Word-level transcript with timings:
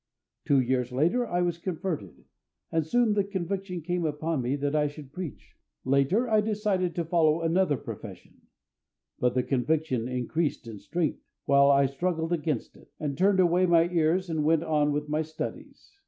Two 0.45 0.59
years 0.59 0.91
later 0.91 1.27
I 1.27 1.43
was 1.43 1.59
converted, 1.59 2.25
and 2.71 2.83
soon 2.87 3.13
the 3.13 3.23
conviction 3.23 3.83
came 3.83 4.03
upon 4.03 4.41
me 4.41 4.55
that 4.55 4.75
I 4.75 4.87
should 4.87 5.13
preach. 5.13 5.55
Later, 5.85 6.27
I 6.27 6.41
decided 6.41 6.95
to 6.95 7.05
follow 7.05 7.41
another 7.41 7.77
profession; 7.77 8.41
but 9.19 9.35
the 9.35 9.43
conviction 9.43 10.07
increased 10.07 10.65
in 10.67 10.79
strength, 10.79 11.19
while 11.45 11.69
I 11.69 11.85
struggled 11.85 12.33
against 12.33 12.75
it, 12.75 12.91
and 12.99 13.15
turned 13.15 13.39
away 13.39 13.67
my 13.67 13.89
ears 13.91 14.27
and 14.27 14.43
went 14.43 14.63
on 14.63 14.91
with 14.91 15.07
my 15.07 15.21
studies. 15.21 15.99